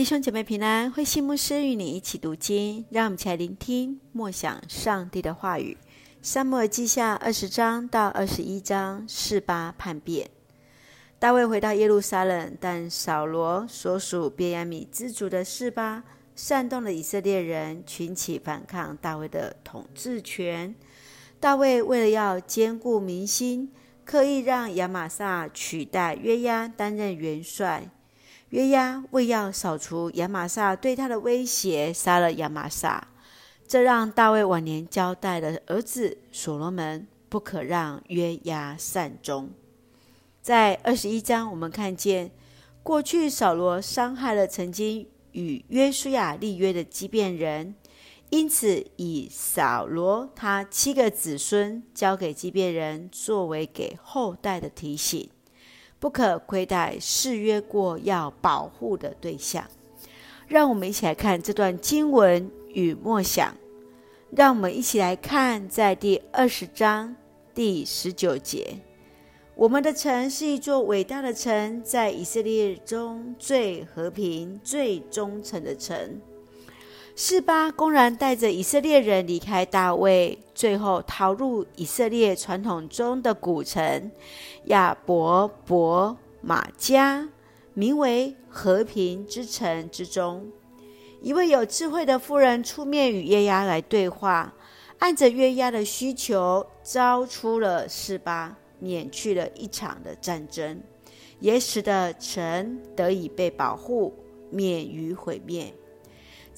[0.00, 5.76] 弟兄姐妹平安，慧馨牧师与你一起读经，让我们一起来聆听默想上帝的话语。
[6.22, 10.30] 撒母耳记下二十章到二十一章，示巴叛变。
[11.18, 16.02] 大卫回到耶路撒冷，但扫罗所属便雅悯支族的示巴
[16.34, 20.74] 煽动了以色列人群起反抗大卫的统治权。
[21.38, 23.70] 大卫为了要坚固民心，
[24.06, 27.90] 刻意让亚玛撒取代约押担任元帅。
[28.50, 33.08] 约押为要扫除亚玛撒对他的威胁，杀了亚玛撒。
[33.66, 39.50] 这让大卫晚年交代了儿子所罗门不可让约押善终。
[40.42, 42.32] 在二十一章，我们看见
[42.82, 47.76] 过去扫罗伤害了曾经与约书亚立约的基遍人，
[48.30, 55.30] 因此以扫罗他七个子孙交给基遍人，作为给后代的提醒。
[56.00, 59.64] 不可亏待誓约过要保护的对象。
[60.48, 63.54] 让我们一起来看这段经文与默想。
[64.30, 67.14] 让我们一起来看，在第二十章
[67.52, 68.78] 第十九节：
[69.54, 76.20] 我们的城是一座伟大的城，在以色列中最和平、最忠诚的城。
[77.16, 84.10] 示巴公然带着以色列人离开大卫，最后逃入以色列传统中的古城
[84.66, 87.28] 亚伯伯玛加，
[87.74, 90.50] 名为和平之城之中。
[91.20, 94.54] 一位有智慧的妇人出面与约押来对话，
[94.98, 100.80] 按着约押的需求，招出了示巴，免去了一场的战争，
[101.38, 104.14] 也使得城得以被保护，
[104.50, 105.74] 免于毁灭。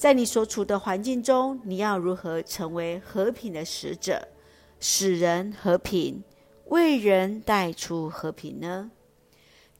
[0.03, 4.27] 在你所处的环境中，你要如何成为和平的使者，
[4.77, 6.21] 使人和平，
[6.65, 8.91] 为人带出和平呢？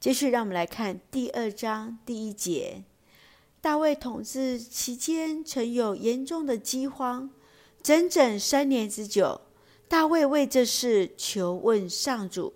[0.00, 2.84] 继续，让我们来看第二章第一节。
[3.60, 7.28] 大卫统治期间，曾有严重的饥荒，
[7.82, 9.42] 整整三年之久。
[9.88, 12.54] 大卫为这事求问上主，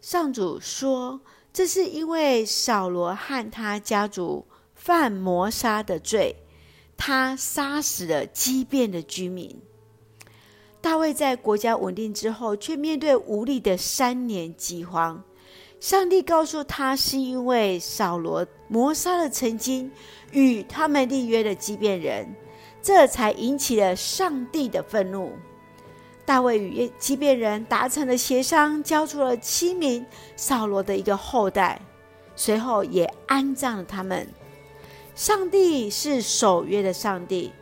[0.00, 1.20] 上主说
[1.52, 6.36] ：“这是因为扫罗和他家族犯谋杀的罪。”
[6.96, 9.60] 他杀死了基遍的居民。
[10.80, 15.22] 大卫在国家稳定之后，却面对无力的三年饥荒。
[15.78, 19.90] 上帝告诉他，是因为扫罗谋杀了曾经
[20.30, 22.34] 与他们立约的基遍人，
[22.80, 25.32] 这才引起了上帝的愤怒。
[26.24, 31.80] 大卫与基遍人达成了协商，交出了七名扫罗的一个后代，
[32.36, 34.26] 随后也安葬了他们。
[35.14, 37.52] 上帝是守约的上帝，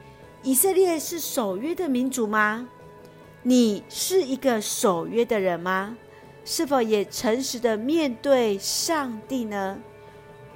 [0.44, 2.68] 以色列是守约的民族吗？
[3.42, 5.96] 你是一个守约的人吗？
[6.44, 9.76] 是否也诚实的面对上帝呢？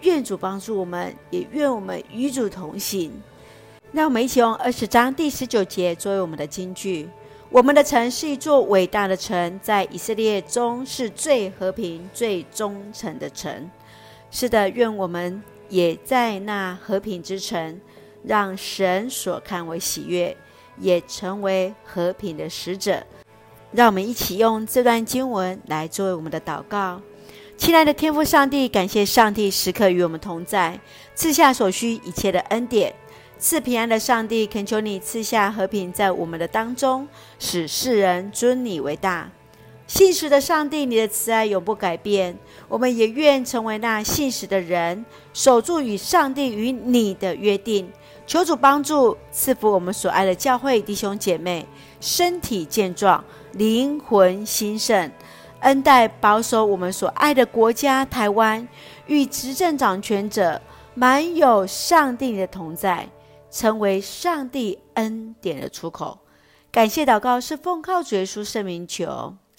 [0.02, 3.12] 愿主帮助我们，也愿我们与主同行。
[3.90, 7.08] 让我们一起用二十章第十九节作为我们的金句：
[7.50, 13.68] 我们的城是一座伟大的城，在以色列中是最和平、最忠诚的城。
[14.30, 15.42] 是的，愿我们。
[15.68, 17.80] 也在那和平之城，
[18.22, 20.36] 让神所看为喜悦，
[20.78, 23.04] 也成为和平的使者。
[23.72, 27.00] 让我们一起用这段经文来作为我们的祷告。
[27.56, 30.78] 亲爱的天父上帝，感谢上帝时刻与我们同在，
[31.14, 32.94] 赐下所需一切的恩典，
[33.38, 37.08] 赐平安的上帝，恳求你赐下和平在我们的当中，
[37.38, 39.30] 使世人尊你为大。
[39.86, 42.36] 信实的上帝，你的慈爱永不改变。
[42.68, 47.90] 我们也愿成为那信实的人，守住与上帝与你的约定。
[48.26, 51.66] 求主帮助赐福我们所爱的教会弟兄姐妹，
[52.00, 53.22] 身体健壮，
[53.52, 55.12] 灵魂兴盛，
[55.60, 58.66] 恩待保守我们所爱的国家台湾，
[59.06, 60.60] 与执政掌权者
[60.94, 63.06] 满有上帝的同在，
[63.50, 66.20] 成为上帝恩典的出口。
[66.72, 69.34] 感谢祷告是奉靠主耶稣圣名求。